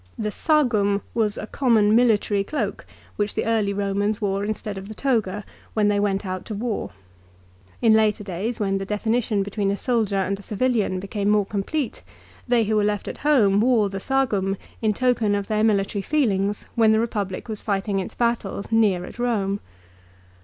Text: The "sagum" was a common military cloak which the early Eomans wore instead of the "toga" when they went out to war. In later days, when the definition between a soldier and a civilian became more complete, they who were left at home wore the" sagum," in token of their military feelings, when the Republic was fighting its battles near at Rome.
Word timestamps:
The 0.17 0.31
"sagum" 0.31 1.01
was 1.13 1.37
a 1.37 1.45
common 1.45 1.95
military 1.95 2.43
cloak 2.43 2.87
which 3.17 3.35
the 3.35 3.45
early 3.45 3.71
Eomans 3.71 4.19
wore 4.19 4.43
instead 4.43 4.75
of 4.75 4.87
the 4.87 4.95
"toga" 4.95 5.45
when 5.75 5.89
they 5.89 5.99
went 5.99 6.25
out 6.25 6.43
to 6.45 6.55
war. 6.55 6.89
In 7.83 7.93
later 7.93 8.23
days, 8.23 8.59
when 8.59 8.79
the 8.79 8.83
definition 8.87 9.43
between 9.43 9.69
a 9.69 9.77
soldier 9.77 10.15
and 10.15 10.39
a 10.39 10.41
civilian 10.41 10.99
became 10.99 11.29
more 11.29 11.45
complete, 11.45 12.01
they 12.47 12.63
who 12.63 12.75
were 12.77 12.83
left 12.83 13.07
at 13.07 13.19
home 13.19 13.59
wore 13.61 13.89
the" 13.91 13.99
sagum," 14.09 14.57
in 14.81 14.95
token 14.95 15.35
of 15.35 15.47
their 15.47 15.63
military 15.63 16.01
feelings, 16.01 16.65
when 16.73 16.91
the 16.93 16.99
Republic 16.99 17.47
was 17.47 17.61
fighting 17.61 17.99
its 17.99 18.15
battles 18.15 18.71
near 18.71 19.05
at 19.05 19.19
Rome. 19.19 19.59